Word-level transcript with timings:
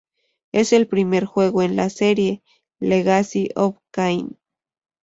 Es 0.51 0.73
el 0.73 0.87
primer 0.87 1.25
juego 1.25 1.61
en 1.61 1.75
la 1.75 1.91
serie 1.91 2.41
"Legacy 2.79 3.51
of 3.55 3.77
Kain". 3.91 4.39